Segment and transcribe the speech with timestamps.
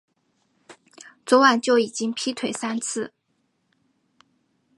[1.27, 3.13] 昨晚就已经劈腿三次